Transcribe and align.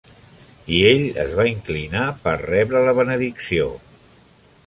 'I 0.77 0.79
ell 0.91 1.03
es 1.23 1.33
va 1.39 1.45
inclinar 1.49 2.07
per 2.25 2.35
rebre 2.43 2.83
la 2.87 2.97
benedicció. 3.03 3.71